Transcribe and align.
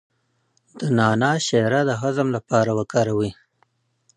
د 0.79 0.81
نعناع 0.97 1.37
شیره 1.47 1.81
د 1.85 1.91
هضم 2.01 2.27
لپاره 2.35 2.71
وکاروئ 2.79 3.31